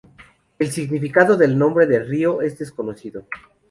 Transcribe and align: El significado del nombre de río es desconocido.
El 0.57 0.71
significado 0.71 1.37
del 1.37 1.55
nombre 1.59 1.85
de 1.85 1.99
río 1.99 2.41
es 2.41 2.57
desconocido. 2.57 3.27